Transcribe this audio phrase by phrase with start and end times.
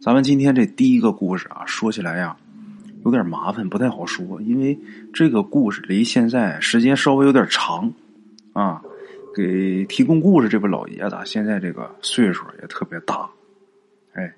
[0.00, 2.36] 咱们今天这第一个故事啊，说起来呀，
[3.04, 4.78] 有点麻烦，不太好说，因为
[5.12, 7.92] 这个故事离现在时间稍微有点长
[8.52, 8.82] 啊。
[9.34, 13.28] 给提供故事这位老爷子，现在这个岁数也特别大。
[14.14, 14.32] 哎，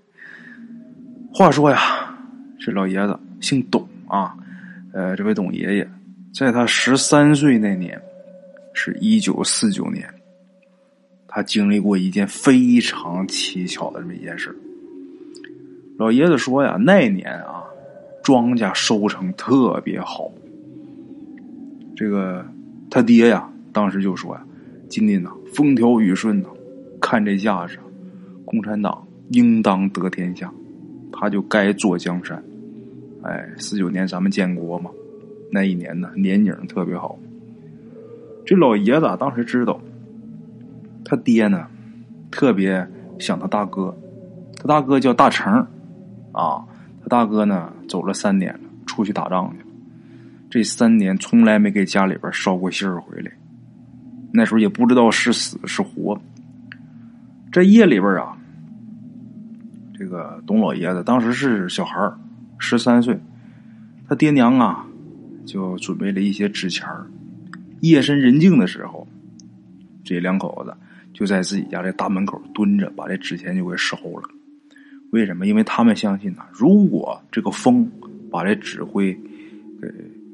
[1.33, 1.79] 话说呀，
[2.59, 4.37] 这老爷子姓董啊，
[4.93, 5.89] 呃，这位董爷爷，
[6.35, 7.97] 在他十三岁那年，
[8.75, 10.13] 是一九四九年，
[11.29, 14.53] 他经历过一件非常蹊跷的这么一件事。
[15.99, 17.65] 老爷子说呀，那年啊，
[18.23, 20.31] 庄稼收成特别好。
[21.97, 22.45] 这个
[22.89, 24.45] 他爹呀，当时就说呀
[24.89, 26.47] ：“今年呐，风调雨顺呐，
[27.01, 27.81] 看这架势，
[28.45, 30.49] 共产党应当得天下，
[31.11, 32.41] 他就该坐江山。”
[33.25, 34.93] 哎，四九年咱们建国嘛，
[35.51, 37.19] 那一年呢，年景特别好。
[38.47, 39.81] 这老爷子当时知道，
[41.05, 41.67] 他爹呢，
[42.31, 42.87] 特别
[43.19, 43.93] 想他大哥，
[44.57, 45.67] 他大哥叫大成。
[46.39, 46.65] 啊，
[47.03, 49.65] 他大哥呢走了三年了，出去打仗去了。
[50.49, 53.33] 这三年从来没给家里边捎过信儿回来。
[54.33, 56.17] 那时候也不知道是死是活。
[57.51, 58.39] 这夜里边啊，
[59.99, 62.09] 这个董老爷子当时是小孩
[62.59, 63.19] 十三岁，
[64.09, 64.87] 他爹娘啊
[65.45, 66.87] 就准备了一些纸钱
[67.81, 69.09] 夜深人静的时候，
[70.05, 70.73] 这两口子
[71.13, 74.38] 就在自己家这大门口蹲着，把这纸钱就给烧了。
[75.11, 75.47] 为什么？
[75.47, 77.91] 因为他们相信呐，如果这个风
[78.31, 79.13] 把这纸灰
[79.81, 79.89] 给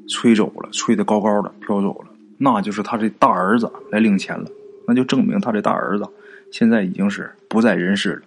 [0.09, 4.45] 吹走了，吹得高高的飘走了，那就是他这大儿子来领钱了，
[4.85, 6.05] 那就证明他这大儿子
[6.51, 8.21] 现在已经是不在人世了。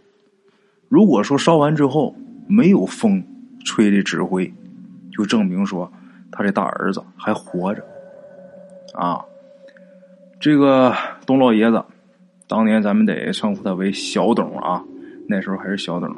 [0.88, 2.16] 如果说烧完之后
[2.48, 3.22] 没有风
[3.64, 4.50] 吹的纸灰，
[5.12, 5.92] 就证明说
[6.32, 7.84] 他这大儿子还活着。
[8.94, 9.22] 啊，
[10.40, 10.94] 这个
[11.26, 11.84] 董老爷子，
[12.48, 14.82] 当年咱们得称呼他为小董啊，
[15.28, 16.10] 那时候还是小董。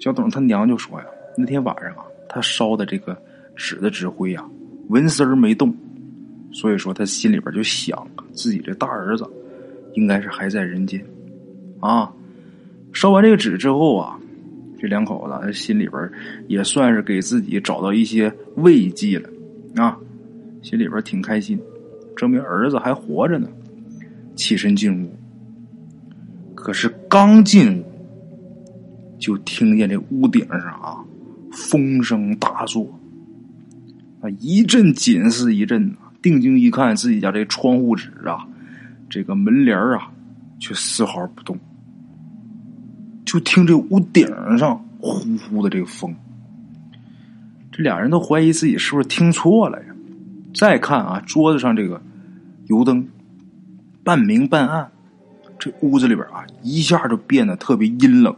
[0.00, 1.06] 小董他娘就说呀
[1.38, 3.16] ：“那天晚上啊，他烧的这个
[3.54, 4.44] 纸的纸灰呀，
[4.88, 5.72] 纹丝儿没动，
[6.52, 9.24] 所以说他心里边就想，自己这大儿子
[9.94, 11.04] 应该是还在人间。
[11.80, 12.12] 啊，
[12.92, 14.18] 烧完这个纸之后啊，
[14.80, 16.10] 这两口子心里边
[16.48, 19.28] 也算是给自己找到一些慰藉了
[19.76, 19.96] 啊，
[20.62, 21.60] 心里边挺开心，
[22.16, 23.48] 证明儿子还活着呢。
[24.34, 25.14] 起身进屋，
[26.54, 27.84] 可是刚进屋。”
[29.22, 30.98] 就听见这屋顶上啊，
[31.52, 32.98] 风声大作，
[34.20, 35.94] 啊一阵紧似一阵。
[36.20, 38.46] 定睛一看，自己家这窗户纸啊，
[39.10, 40.12] 这个门帘啊，
[40.60, 41.58] 却丝毫不动。
[43.24, 44.24] 就听这屋顶
[44.56, 46.14] 上呼呼的这个风，
[47.72, 49.94] 这俩人都怀疑自己是不是听错了呀？
[50.54, 52.00] 再看啊，桌子上这个
[52.68, 53.08] 油灯
[54.04, 54.88] 半明半暗，
[55.58, 58.32] 这屋子里边啊，一下就变得特别阴冷。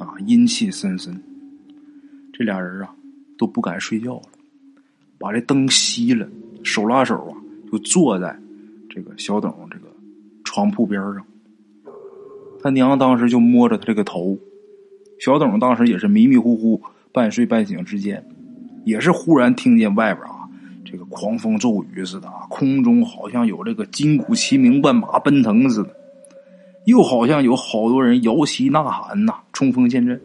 [0.00, 1.14] 啊，阴气森森，
[2.32, 2.90] 这俩人啊
[3.36, 4.22] 都不敢睡觉了，
[5.18, 6.26] 把这灯熄了，
[6.64, 7.36] 手拉手啊
[7.70, 8.34] 就坐在
[8.88, 9.94] 这个小董这个
[10.42, 11.22] 床铺边上。
[12.62, 14.38] 他娘当时就摸着他这个头，
[15.18, 16.82] 小董当时也是迷迷糊糊、
[17.12, 18.26] 半睡半醒之间，
[18.84, 20.48] 也是忽然听见外边啊
[20.82, 25.94] 这个狂风骤雨似的啊，空中好像有这个金鼓齐鸣、万马奔腾似的。
[26.86, 30.20] 又好像有好多人摇旗呐喊呐，冲锋陷阵。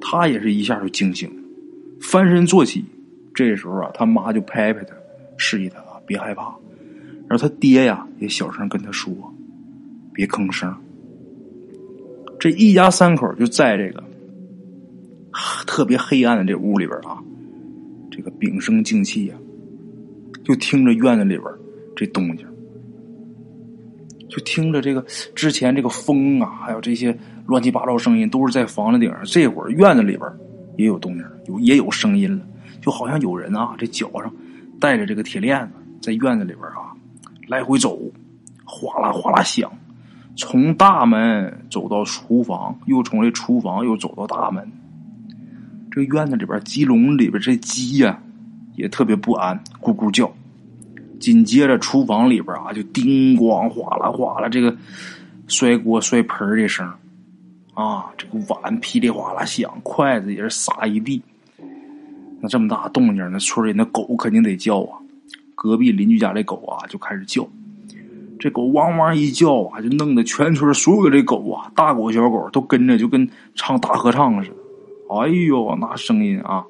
[0.00, 1.30] 他也是一下就惊醒，
[2.00, 2.84] 翻身坐起。
[3.34, 4.94] 这时候啊，他妈就拍拍他，
[5.36, 6.54] 示意他啊别害怕。
[7.28, 9.12] 然后他爹呀也小声跟他说
[10.14, 10.72] ：“别吭声。”
[12.38, 14.02] 这一家三口就在这个
[15.66, 17.18] 特别黑暗的这屋里边啊，
[18.10, 19.34] 这个屏声静气呀，
[20.44, 21.44] 就听着院子里边
[21.96, 22.46] 这动静。
[24.28, 25.00] 就听着这个
[25.34, 27.16] 之前这个风啊，还有这些
[27.46, 29.20] 乱七八糟声音，都是在房子顶上。
[29.24, 30.28] 这会儿院子里边
[30.76, 32.44] 也有动静，有也有声音了，
[32.80, 34.32] 就好像有人啊，这脚上
[34.80, 36.92] 带着这个铁链子，在院子里边啊
[37.46, 37.98] 来回走，
[38.64, 39.70] 哗啦哗啦响。
[40.36, 44.70] 从大门走到厨房，又从这厨房又走到大门。
[45.90, 48.20] 这院子里边鸡笼里边这鸡呀，
[48.74, 50.30] 也特别不安，咕咕叫。
[51.18, 54.76] 紧接着，厨房里边啊，就叮咣哗啦哗啦，这个
[55.48, 56.86] 摔锅摔盆的声
[57.74, 61.22] 啊，这个碗噼里哗啦响，筷子也是撒一地。
[62.40, 64.98] 那这么大动静，那村里那狗肯定得叫啊。
[65.54, 67.48] 隔壁邻居家这狗啊，就开始叫。
[68.38, 74.56] 这狗汪汪一叫啊，就弄得全村所有的这狗啊，大狗小狗都跟着，就跟唱大合唱似的。
[75.08, 76.64] 哎呦，那声音啊！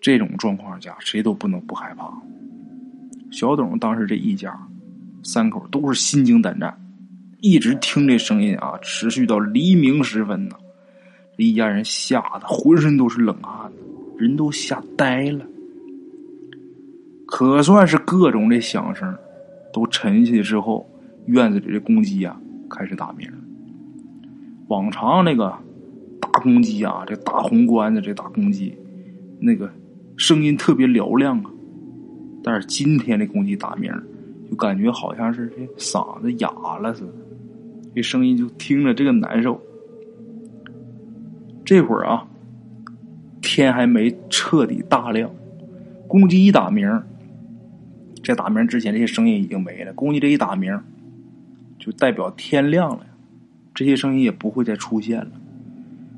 [0.00, 2.10] 这种状况下，谁都不能不害怕。
[3.32, 4.54] 小董当时这一家
[5.22, 6.78] 三口都是心惊胆战，
[7.40, 10.54] 一直听这声音啊，持续到黎明时分呢。
[11.38, 13.72] 这一家人吓得浑身都是冷汗，
[14.18, 15.46] 人都吓呆了。
[17.26, 19.16] 可算是各种的响声
[19.72, 20.86] 都沉下去之后，
[21.24, 22.38] 院子里的公鸡啊
[22.68, 23.26] 开始打鸣。
[24.68, 25.58] 往常那个
[26.20, 28.76] 大公鸡啊，这大红冠子这大公鸡，
[29.40, 29.72] 那个
[30.18, 31.50] 声音特别嘹亮啊。
[32.42, 33.92] 但是今天这公鸡打鸣，
[34.50, 36.48] 就感觉好像是这嗓子哑
[36.78, 37.12] 了似的，
[37.94, 39.60] 这声音就听着这个难受。
[41.64, 42.26] 这会儿啊，
[43.40, 45.30] 天还没彻底大亮，
[46.08, 47.02] 公鸡一打鸣，
[48.22, 49.92] 这打鸣之前这些声音已经没了。
[49.92, 50.76] 公鸡这一打鸣，
[51.78, 53.06] 就代表天亮了，
[53.72, 55.30] 这些声音也不会再出现了。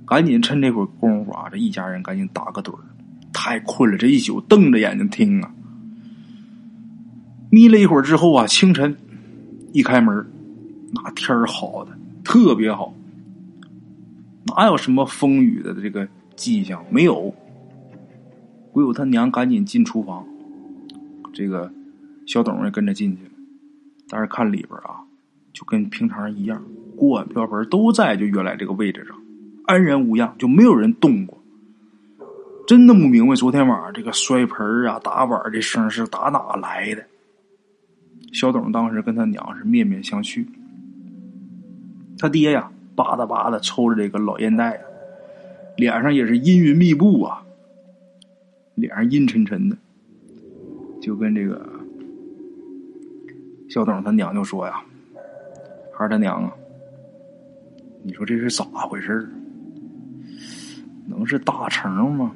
[0.06, 2.80] 赶紧趁这会儿功夫啊，这一家人赶紧打个盹儿，
[3.32, 5.53] 太困了，这一宿瞪着眼睛听啊。
[7.54, 8.96] 眯了一会儿之后啊，清晨
[9.72, 10.26] 一开门，
[10.90, 12.92] 那天儿好的特别好，
[14.46, 16.84] 哪有什么风雨的这个迹象？
[16.90, 17.32] 没有。
[18.72, 20.26] 鬼友他娘赶紧进厨房，
[21.32, 21.70] 这个
[22.26, 23.30] 小董也跟着进去了。
[24.08, 25.06] 但是看里边啊，
[25.52, 26.60] 就跟平常一样，
[26.96, 29.16] 锅碗瓢盆都在就原来这个位置上，
[29.66, 31.40] 安然无恙，就没有人动过。
[32.66, 37.04] 真弄不明白昨天晚上这个摔盆啊、打碗的声是打哪来的。
[38.34, 40.44] 小董当时跟他娘是面面相觑，
[42.18, 44.80] 他爹呀吧嗒吧嗒抽着这个老烟袋，
[45.76, 47.46] 脸上也是阴云密布啊，
[48.74, 49.76] 脸上阴沉沉的，
[51.00, 51.64] 就跟这个
[53.70, 54.82] 小董他娘就说呀
[55.94, 56.52] ：“孩儿他娘啊，
[58.02, 59.30] 你说这是咋回事
[61.06, 62.32] 能是大成吗？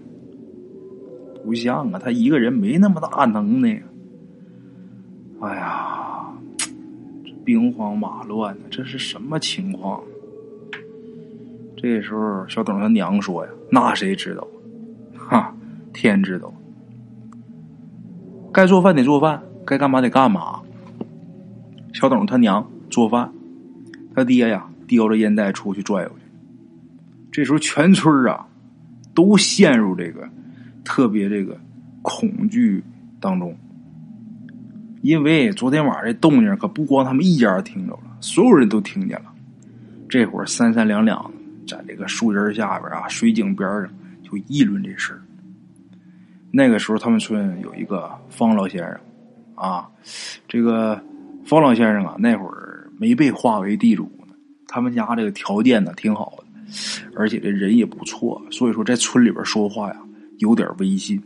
[1.44, 3.82] 不像啊，他一个人没那么大能耐。”
[5.40, 6.32] 哎呀，
[7.24, 10.02] 这兵荒马乱的，这是什么情况？
[11.76, 14.46] 这时候，小董他娘说呀：“那谁知道？
[15.16, 15.54] 哈，
[15.92, 16.52] 天知道。
[18.52, 20.60] 该做饭得做饭，该干嘛得干嘛。”
[21.94, 23.32] 小董他娘做饭，
[24.16, 26.24] 他爹呀叼着烟袋出去转悠去。
[27.30, 28.44] 这时候，全村啊
[29.14, 30.28] 都陷入这个
[30.84, 31.56] 特别这个
[32.02, 32.82] 恐惧
[33.20, 33.56] 当中。
[35.00, 39.32] 因为昨天晚上这动静可不光他们一家听着了，所有人都听见了。
[40.08, 41.30] 这会儿三三两两
[41.66, 43.88] 在这个树荫下边啊，水井边上
[44.22, 45.20] 就议论这事
[46.50, 48.98] 那个时候，他们村有一个方老先生
[49.54, 49.88] 啊，
[50.48, 51.00] 这个
[51.44, 54.34] 方老先生啊，那会儿没被划为地主呢。
[54.66, 56.44] 他们家这个条件呢挺好的，
[57.14, 59.96] 而且这人也不错，所以说在村里边说话呀
[60.38, 61.22] 有点威信。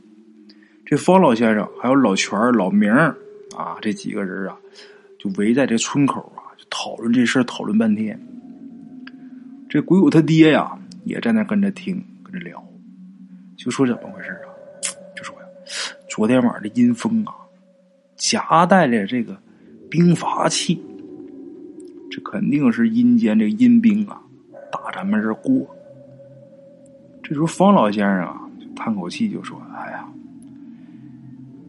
[0.84, 2.92] 这方老先生还有老全、老明。
[3.56, 4.56] 啊，这几个人啊，
[5.18, 8.18] 就围在这村口啊，就讨论这事，讨论半天。
[9.68, 12.62] 这鬼友他爹呀，也在那跟着听，跟着聊，
[13.56, 14.48] 就说怎么回事啊？
[15.16, 15.46] 就说呀，
[16.08, 17.34] 昨天晚上的阴风啊，
[18.16, 19.36] 夹带着这个
[19.90, 20.82] 兵法气，
[22.10, 24.20] 这肯定是阴间这阴兵啊，
[24.70, 25.66] 打咱们这过。
[27.22, 30.08] 这时候方老先生啊，就叹口气，就说：“哎呀，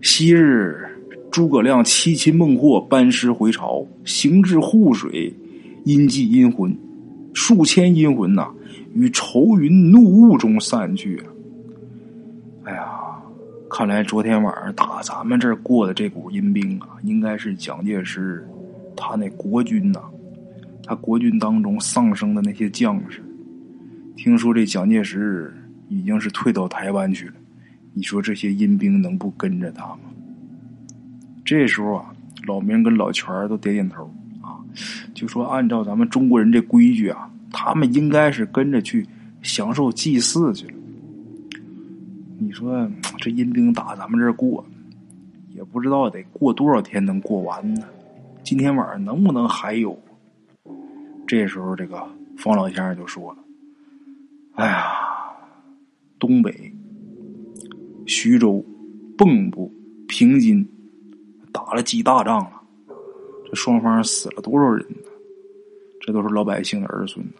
[0.01, 0.87] 昔日。”
[1.33, 5.33] 诸葛亮七擒孟获，班师回朝，行至护水，
[5.83, 6.77] 阴祭阴魂，
[7.33, 8.51] 数千阴魂呐，
[8.93, 11.19] 于愁云怒雾中散去。
[12.65, 12.85] 哎呀，
[13.67, 18.47] 看来昨天晚上打咱们这儿过的这股阴兵啊，应该是蒋介石
[18.95, 20.01] 他那国军呐，
[20.83, 23.23] 他国军当中丧生的那些将士。
[24.15, 25.51] 听说这蒋介石
[25.89, 27.33] 已经是退到台湾去了，
[27.95, 30.12] 你说这些阴兵能不跟着他吗？
[31.45, 32.15] 这时候啊，
[32.47, 34.03] 老明跟老全都点点头
[34.41, 34.63] 啊，
[35.13, 39.05] 就说按照咱们中国人这规矩啊，他们应该是跟着去
[39.41, 40.73] 享受祭祀去了。
[42.39, 44.65] 你说 这阴兵打咱们这儿过，
[45.49, 47.83] 也不知道得过多少天能过完呢？
[48.43, 49.97] 今天晚上能不能还有？
[51.27, 52.05] 这时候，这个
[52.37, 53.39] 方老先生就说了
[54.55, 54.83] ：“哎呀，
[56.19, 56.73] 东北、
[58.05, 58.63] 徐州、
[59.17, 59.71] 蚌埠、
[60.07, 60.65] 平津。”
[61.53, 62.61] 打了几大仗了，
[63.45, 65.09] 这双方死了多少人呢？
[66.01, 67.33] 这都是老百姓的儿孙呢，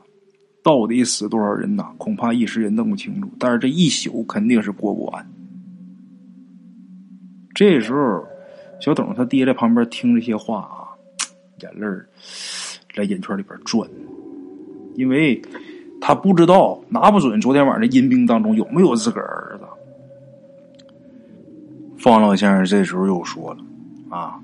[0.63, 1.85] 到底死多少人呢？
[1.97, 3.27] 恐怕一时也弄不清楚。
[3.37, 5.29] 但是这一宿肯定是过不完。
[7.53, 8.25] 这时候，
[8.79, 10.87] 小董他爹在旁边听这些话啊，
[11.61, 11.87] 眼泪
[12.95, 13.89] 在眼圈里边转，
[14.95, 15.41] 因为
[15.99, 19.65] 他不知道，拿不准昨天晚上的阴兵当中有没有自个儿儿子。
[21.97, 23.65] 方老先生这时候又说了。
[24.13, 24.39] 啊，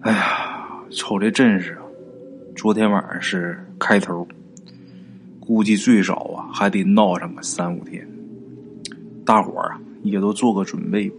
[0.00, 1.82] 哎呀，瞅这阵势啊！
[2.56, 4.26] 昨天晚上是开头，
[5.38, 8.08] 估计最少啊还得闹上个三五天。
[9.22, 11.12] 大伙儿啊也都做个准备。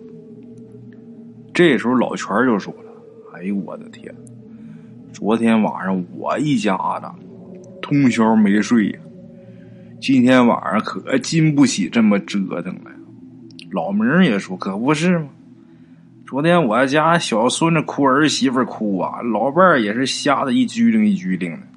[1.54, 2.92] 这时候老全就说了
[3.38, 4.12] ：“哎呦我的天！
[5.14, 7.08] 昨天晚上我一家子
[7.80, 9.00] 通宵没睡呀，
[10.02, 12.90] 今天晚上可经不起这么折腾了。”
[13.70, 15.30] 老明也说：“可不是吗？
[16.36, 21.68] 昨天我家小孙子哭，儿媳妇哭啊，老伴儿也是吓得一拘灵一拘灵的。”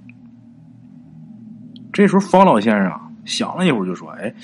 [1.95, 4.35] 这时候方老先生啊想了一会儿就说：“哎，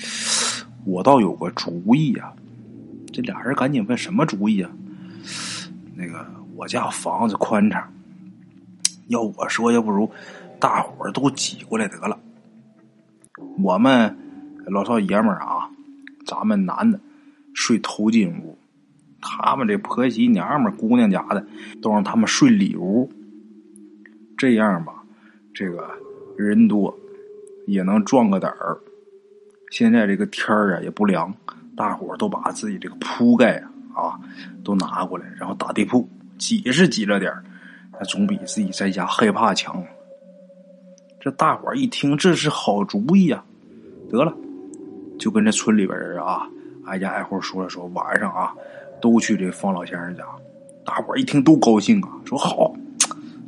[0.85, 2.31] 我倒有个主意啊！”
[3.11, 4.71] 这俩人赶紧问：“什么主意啊？”
[5.93, 7.85] 那个我家房子宽敞，
[9.07, 10.09] 要我说，要不如
[10.61, 12.17] 大伙儿都挤过来得了。
[13.61, 14.17] 我们
[14.67, 15.69] 老少爷们儿啊，
[16.25, 16.97] 咱们男的
[17.53, 18.57] 睡头巾屋，
[19.27, 21.43] 他们这婆媳娘们、姑娘家的
[21.81, 23.11] 都让他们睡里屋。
[24.37, 25.03] 这样吧，
[25.53, 25.89] 这个
[26.37, 26.95] 人多
[27.65, 28.77] 也能壮个胆儿。
[29.71, 31.33] 现在这个天儿啊也不凉，
[31.75, 33.63] 大伙儿都把自己这个铺盖
[33.93, 34.19] 啊。
[34.63, 37.43] 都拿过来，然后打地铺，挤是挤着点儿
[37.93, 39.83] 那总比自己在家害怕强。
[41.19, 43.45] 这大伙儿一听，这是好主意啊！
[44.09, 44.35] 得了，
[45.19, 46.49] 就跟这村里边人啊，
[46.85, 48.55] 挨家挨户说了说，晚上啊，
[49.05, 50.23] 都去这方老先生家。
[50.83, 52.73] 大伙一听都高兴啊，说好。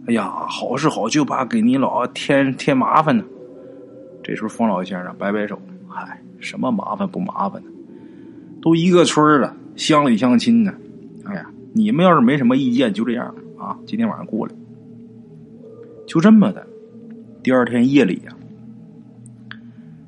[0.05, 3.23] 哎呀，好是好，就怕给你老添添麻烦呢。
[4.23, 7.69] 这时候方老先生摆摆手，嗨，什么麻烦不麻烦的，
[8.61, 9.51] 都一个村了。
[9.75, 10.71] 乡里乡亲呢，
[11.25, 13.75] 哎呀，你们要是没什么意见，就这样啊。
[13.87, 14.53] 今天晚上过来，
[16.05, 16.67] 就这么的。
[17.41, 18.31] 第二天夜里呀，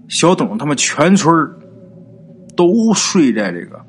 [0.09, 1.51] 小董他们全村
[2.55, 3.83] 都睡在这个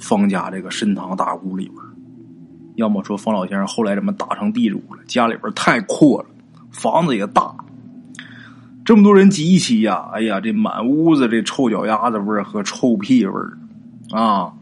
[0.00, 1.76] 方家这个深堂大屋里边。
[2.76, 4.98] 要么说方老先生后来怎么打成地主了？
[5.06, 6.28] 家里边太阔了，
[6.70, 7.54] 房子也大，
[8.84, 13.58] 这么多人挤一起呀，哎呀，这满屋子这臭脚丫子味儿和臭屁味儿
[14.12, 14.52] 啊！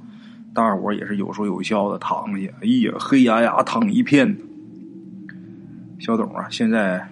[0.53, 4.37] 大伙也是有说有笑的躺下，哎呀，黑压压躺一片。
[6.01, 7.09] 小董啊，现在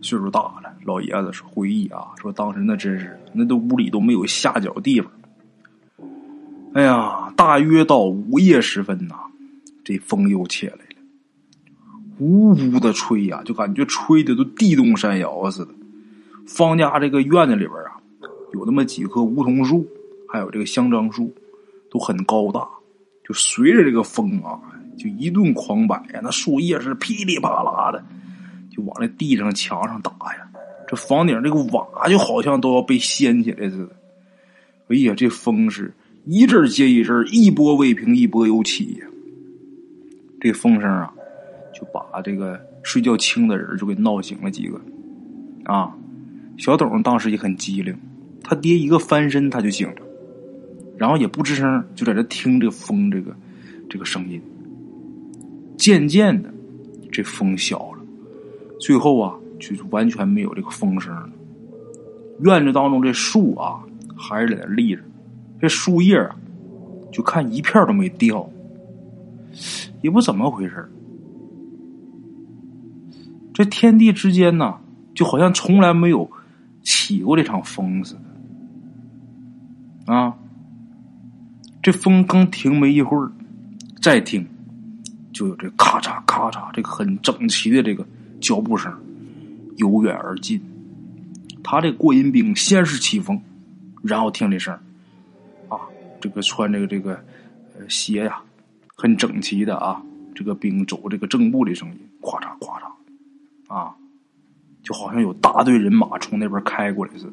[0.00, 5.10] 岁数大了，老爷子说回忆啊，说当时那真是那都屋里都没有下脚地方。
[6.74, 9.14] 哎呀，大约到午夜时分呐，
[9.82, 10.80] 这风又起来了，
[12.18, 15.72] 呜呜的吹呀，就感觉吹的都地动山摇似的。
[16.46, 17.96] 方家这个院子里边啊，
[18.52, 19.86] 有那么几棵梧桐树，
[20.28, 21.34] 还有这个香樟树，
[21.90, 22.68] 都很高大。
[23.24, 24.60] 就随着这个风啊，
[24.98, 28.04] 就一顿狂摆呀，那树叶是噼里啪啦的，
[28.70, 30.46] 就往那地上、墙上打呀。
[30.86, 33.96] 这房顶这个瓦就好像都要被掀起来似的。
[34.88, 35.92] 哎呀，这风是
[36.26, 39.06] 一阵接一阵，一波未平一波又起呀。
[40.40, 41.14] 这风声啊，
[41.72, 44.80] 就把这个睡觉轻的人就给闹醒了几个。
[45.64, 45.96] 啊，
[46.58, 47.96] 小董当时也很机灵，
[48.42, 50.02] 他爹一个翻身他就醒了。
[50.98, 53.32] 然后也不吱声，就在这听这风，这个
[53.88, 54.42] 这个声音。
[55.78, 56.52] 渐渐的，
[57.12, 58.00] 这风小了，
[58.80, 61.30] 最后啊，就完全没有这个风声了。
[62.40, 63.80] 院子当中这树啊，
[64.16, 65.02] 还是在那立着，
[65.60, 66.36] 这树叶啊，
[67.12, 68.48] 就看一片都没掉，
[70.02, 70.90] 也不怎么回事
[73.54, 74.78] 这天地之间呢，
[75.14, 76.30] 就好像从来没有
[76.82, 78.14] 起过这场风似
[80.06, 80.34] 的，啊。
[81.82, 83.30] 这风刚停没一会儿，
[84.02, 84.44] 再听，
[85.32, 88.04] 就有这咔嚓咔嚓，这个很整齐的这个
[88.40, 88.92] 脚步声
[89.76, 90.60] 由远而近。
[91.62, 93.40] 他这过阴兵先是起风，
[94.02, 94.76] 然后听这声，
[96.28, 97.18] 这个穿这个这个
[97.88, 98.42] 鞋呀，
[98.96, 100.02] 很整齐的啊，
[100.34, 103.94] 这个兵走这个正步的声音，咵嚓咵嚓，啊，
[104.82, 107.32] 就好像有大队人马从那边开过来似的。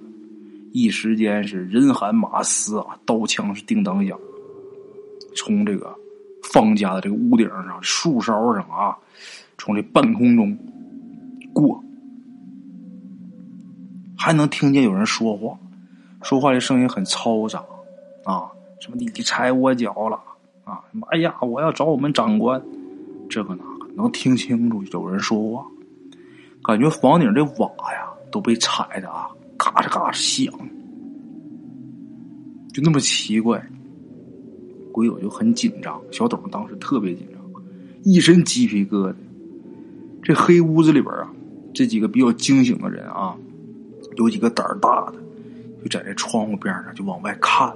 [0.72, 4.18] 一时间是人喊马嘶啊，刀枪是叮当响。
[5.36, 5.96] 从这个
[6.52, 8.98] 方家的这个屋顶上、树梢上啊，
[9.58, 10.58] 从这半空中
[11.54, 11.84] 过，
[14.18, 15.58] 还能听见有人说话，
[16.22, 17.64] 说话的声音很嘈杂
[18.26, 18.50] 啊，
[18.84, 20.20] 什么你踩我脚了
[20.66, 22.62] 啊，哎呀，我要找我们长官，
[23.30, 23.63] 这个呢
[23.96, 25.66] 能听清楚有人说话，
[26.62, 30.54] 感觉房顶这瓦呀都被踩的啊，嘎吱嘎吱响，
[32.74, 33.66] 就那么奇怪。
[34.92, 37.42] 鬼友就很紧张，小董当时特别紧张，
[38.04, 39.16] 一身鸡皮疙瘩。
[40.22, 41.32] 这黑屋子里边啊，
[41.74, 43.34] 这几个比较惊醒的人啊，
[44.18, 45.13] 有几个胆儿大的，
[45.82, 47.74] 就在这窗户边上就往外看。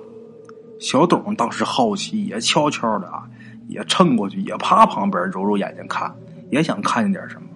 [0.80, 3.24] 小董当时好奇，也悄悄的啊，
[3.68, 6.14] 也蹭过去，也趴旁边揉揉眼睛看，
[6.52, 7.48] 也想看见点什么。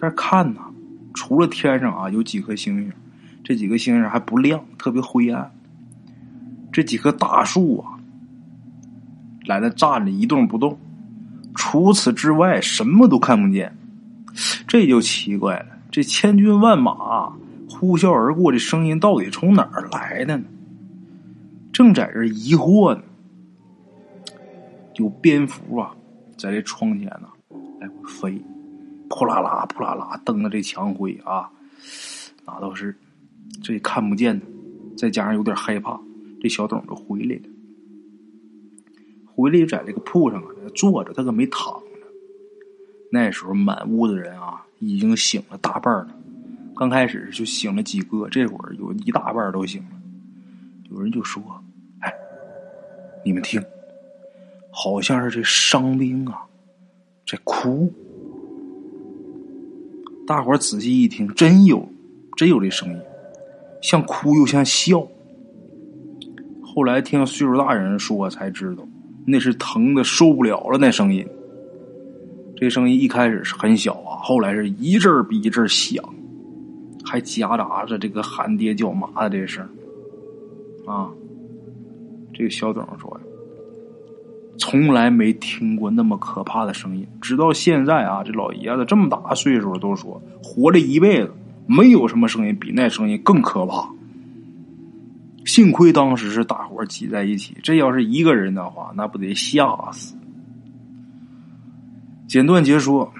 [0.00, 0.60] 但是看呢，
[1.14, 2.92] 除了天上啊有几颗星星，
[3.44, 5.50] 这几个星星还不亮，特别灰暗。
[6.72, 7.98] 这几棵大树啊，
[9.46, 10.78] 在那站着一动不动，
[11.54, 13.74] 除此之外什么都看不见。
[14.66, 17.32] 这就奇怪了，这千军万马
[17.68, 20.44] 呼啸而过的声音到底从哪儿来的呢？
[21.72, 23.02] 正在这疑惑呢，
[24.96, 25.94] 有蝙蝠啊，
[26.36, 27.28] 在这窗前呢
[27.80, 28.42] 来回飞，
[29.08, 31.50] 扑啦啦扑啦啦蹬着这墙灰啊，
[32.44, 32.96] 那倒是，
[33.62, 34.42] 这也看不见呢，
[34.96, 36.00] 再加上有点害怕。
[36.40, 37.42] 这小董就回来了，
[39.26, 42.06] 回来就在这个铺上啊坐着，他可没躺着。
[43.10, 46.08] 那时候满屋子人啊已经醒了大半了，
[46.76, 49.97] 刚开始就醒了几个，这会儿有一大半都醒了。
[50.90, 51.42] 有人就说
[52.00, 52.12] ：“哎，
[53.24, 53.62] 你们听，
[54.70, 56.42] 好像是这伤兵啊
[57.26, 57.92] 在哭。”
[60.26, 61.88] 大伙仔细一听，真有，
[62.36, 63.00] 真有这声音，
[63.80, 65.06] 像哭又像笑。
[66.62, 68.86] 后来听岁数大人说，才知道
[69.26, 70.78] 那是疼的受不了了。
[70.78, 71.26] 那声音，
[72.56, 76.02] 这声音一开始是很小啊，后来是一阵比一阵响，
[77.04, 79.66] 还夹杂着这个喊爹叫妈的这声
[80.88, 81.10] 啊。
[82.32, 83.20] 这个小董说，
[84.58, 91.32] 从来没听过那么可怕的声音，直到现在啊，这老爷子这么大岁数都说，活了一辈子
[91.66, 93.88] 没有什么声音比那声音更可怕。
[95.44, 100.14] 幸亏当时是大伙挤在一起，这要是一个人的话，那不得吓死。
[102.28, 103.10] 简短截说，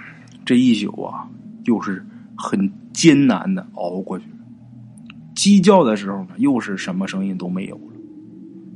[0.44, 1.26] 这一宿啊，
[1.64, 2.04] 又是
[2.36, 4.26] 很艰难的熬过去。
[5.38, 7.92] 鸡叫的时候呢，又是什么声音都没有了。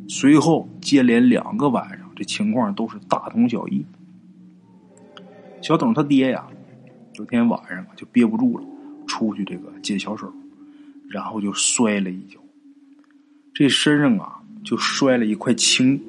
[0.08, 3.84] 随后接连两个晚上，这情况都是大同小异。
[5.60, 6.46] 小董他爹呀，
[7.14, 8.64] 有天晚上就憋不住了，
[9.08, 10.32] 出去这个接小手，
[11.10, 12.38] 然后就摔了一跤。
[13.52, 16.00] 这身上啊，就摔了一块青。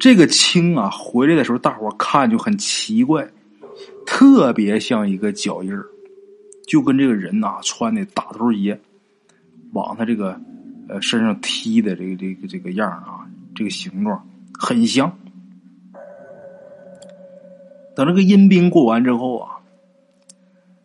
[0.00, 3.24] 这个青啊，回来的时候，大伙看就很奇怪，
[4.04, 5.86] 特别像一个脚印儿，
[6.66, 8.80] 就跟这个人呐穿的大头鞋，
[9.76, 10.40] 往他这个
[10.88, 14.26] 呃身上踢的这个这个这个样啊，这个形状
[14.58, 15.12] 很像。
[17.94, 19.58] 等这个阴兵过完之后啊，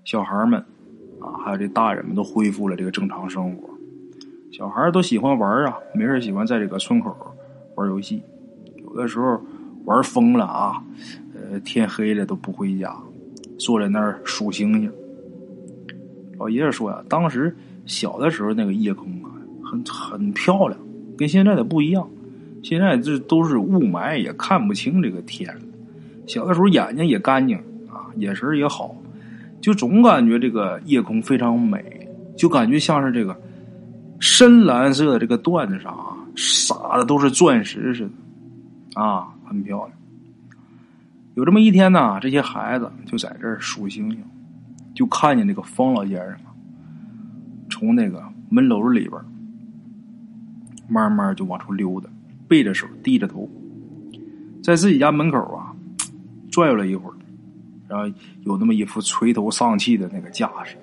[0.03, 0.59] 小孩们
[1.21, 3.69] 啊，还有这大人们都恢复了这个正常生活。
[4.51, 7.15] 小孩都喜欢玩啊，没事喜欢在这个村口
[7.75, 8.21] 玩游戏，
[8.75, 9.41] 有的时候
[9.85, 10.83] 玩疯了啊，
[11.33, 12.93] 呃，天黑了都不回家，
[13.57, 14.91] 坐在那儿数星星。
[16.37, 19.29] 老爷子说呀，当时小的时候那个夜空啊，
[19.63, 20.79] 很很漂亮，
[21.17, 22.07] 跟现在的不一样。
[22.63, 25.55] 现在这都是雾霾，也看不清这个天。
[26.27, 27.57] 小的时候眼睛也干净
[27.89, 28.95] 啊，眼神也好，
[29.59, 33.35] 就总感觉这个夜空非常美，就感觉像是这个。
[34.23, 39.91] 深蓝色的这个缎子上啊，撒的都是钻石似的，啊，很漂亮。
[41.33, 44.23] 有这么一天呢，这些孩子就在这儿数星星，
[44.93, 46.37] 就看见那个方老先生，
[47.81, 49.19] 从那个门楼里边
[50.87, 52.07] 慢慢就往出溜达，
[52.47, 53.49] 背着手，低着头，
[54.61, 55.75] 在自己家门口啊
[56.51, 57.15] 转悠了一会儿，
[57.87, 60.77] 然后有那么一副垂头丧气的那个架势。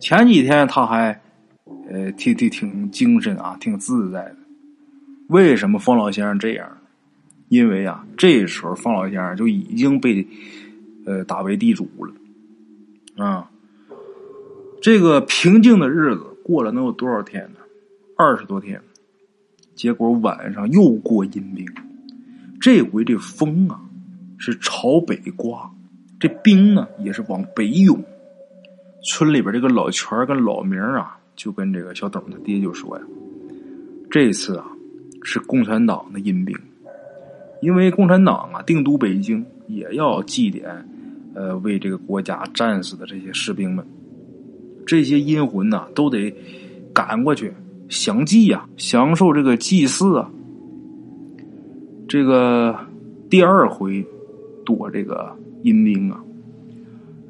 [0.00, 1.18] 前几天他还。
[1.90, 4.36] 呃，挺挺挺精神啊，挺自在的。
[5.28, 6.66] 为什么方老先生这样？
[7.48, 10.26] 因为啊，这时候方老先生就已经被
[11.04, 13.50] 呃打为地主了啊。
[14.84, 17.60] 这个平静的日子过了能有多少天呢？
[18.18, 18.78] 二十多天。
[19.74, 21.66] 结果晚上又过阴兵，
[22.60, 23.80] 这回这风啊
[24.36, 25.72] 是朝北刮，
[26.20, 27.98] 这冰呢也是往北涌。
[29.02, 31.18] 村里边这个老全跟老明啊。
[31.34, 33.04] 就跟这个小董他爹就说呀
[34.10, 34.66] ：“这次啊，
[35.22, 36.54] 是共产党的阴兵，
[37.62, 40.62] 因为共产党啊定都北京，也要祭奠，
[41.34, 43.82] 呃，为这个国家战死的这些士兵们。
[44.86, 46.34] 这些阴魂呐，都得
[46.92, 47.52] 赶过去
[47.88, 50.30] 享祭呀，享受这个祭祀啊。
[52.08, 52.78] 这个
[53.28, 54.04] 第二回
[54.64, 56.20] 躲这个阴兵啊。”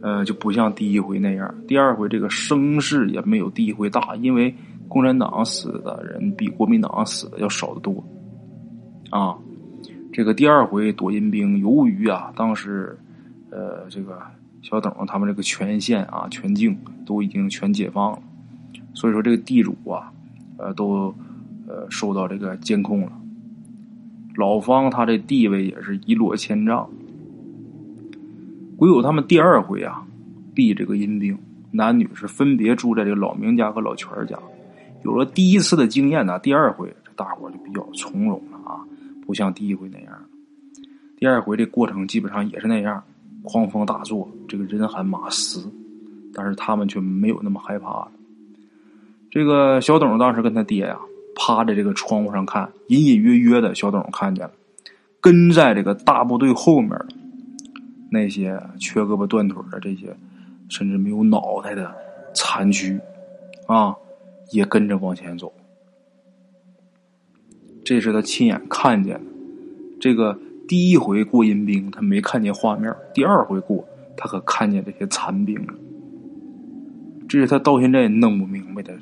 [0.04, 1.54] 呃，就不像第一回那样。
[1.66, 4.54] 第二回这个声势也没有第一回大，因为
[4.86, 8.04] 共产党死的人比国民党死的要少得多。
[9.08, 9.34] 啊，
[10.12, 12.94] 这个第二回躲阴兵，由于啊，当时
[13.50, 14.20] 呃，这个
[14.64, 16.74] 小董他们这个全县啊、全境
[17.04, 18.18] 都已经全解放了，
[18.94, 20.10] 所以说这个地主啊，
[20.56, 21.14] 呃，都
[21.68, 23.12] 呃受到这个监控了。
[24.36, 26.88] 老方他的地位也是一落千丈。
[28.78, 30.02] 唯有他们第二回啊，
[30.54, 31.38] 避这个阴兵，
[31.70, 34.38] 男女是分别住在这个老明家和老全家。
[35.04, 38.80] 有了第一次的经验呢，第二回这大伙就比较从容了啊，
[39.26, 40.12] 不像第一回那样。
[41.18, 43.04] 第二回这过程基本上也是那样，
[43.44, 45.62] 狂风大作，这个人喊马嘶，
[46.32, 48.10] 但是他们却没有那么害怕了。
[49.30, 50.98] 这个小董当时跟他爹呀，
[51.36, 54.52] 趴在这个窗户上看，隐隐约约的，小董看见了，
[55.20, 56.98] 跟在这个大部队后面
[58.10, 60.16] 那些缺胳膊断腿的这些，
[60.68, 61.94] 甚至没有脑袋的
[62.34, 63.00] 残躯，
[63.66, 63.94] 啊，
[64.52, 65.52] 也跟着往前走。
[67.84, 69.30] 这是他亲眼看见的。
[70.00, 75.74] 这个第一回过阴兵，他没看见画面；第二回过，他可看见这些残兵了。
[77.28, 78.92] 这是他到现在也弄不明白的。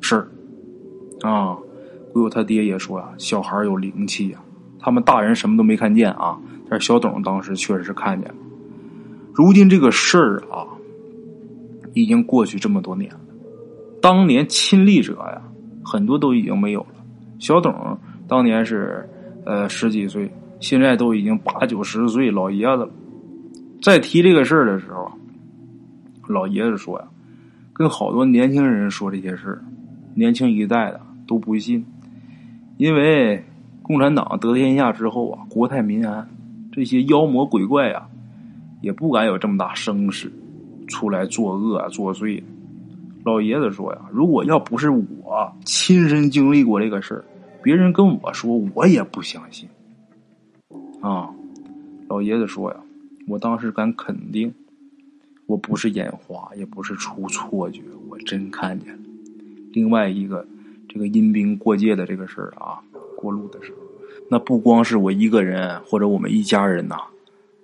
[0.00, 0.28] 事儿
[1.22, 1.56] 啊，
[2.12, 4.38] 鬼友他爹也说啊，小孩有灵气呀。
[4.80, 8.36] 他们大人什么都没看见啊，但是小董当时确实是看见了。
[9.34, 10.66] 如今这个事儿啊，
[11.94, 13.20] 已经过去这么多年了。
[14.00, 15.42] 当年亲历者呀，
[15.84, 16.94] 很多都已经没有了。
[17.38, 19.08] 小董当年是
[19.44, 22.90] 呃十几岁，现在都已经八九十岁老爷子了。
[23.80, 25.10] 在提这个事儿的时候，
[26.26, 27.04] 老爷子说呀，
[27.72, 29.64] 跟好多年轻人说这些事儿。
[30.14, 31.86] 年轻一代的都不信，
[32.76, 33.44] 因为
[33.82, 36.28] 共产党得天下之后啊，国泰民安，
[36.72, 38.08] 这些妖魔鬼怪啊，
[38.80, 40.32] 也不敢有这么大声势
[40.88, 42.42] 出来作恶啊作祟。
[43.24, 47.24] 老爷子说呀，如果要不是我亲身经历过这个事儿，
[47.62, 49.68] 别人跟我说，我也不相信。
[51.00, 51.30] 啊，
[52.08, 52.76] 老爷子说呀，
[53.26, 54.52] 我当时敢肯定，
[55.46, 58.98] 我不是眼花，也不是出错觉，我真看见了。
[59.72, 60.46] 另外一个，
[60.88, 62.80] 这个阴兵过界的这个事儿啊，
[63.16, 63.78] 过路的时候，
[64.28, 66.96] 那不光是我一个人或者我们一家人呐，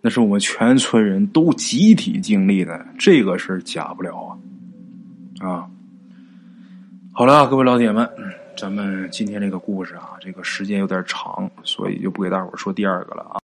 [0.00, 4.38] 那是我们全村人都集体经历的，这个事儿假不了
[5.40, 5.48] 啊！
[5.48, 5.70] 啊，
[7.12, 8.08] 好了，各位老铁们，
[8.56, 13.43] 咱们今天这个故事啊，这个时间有点长，所以就不给大伙说第二个了啊。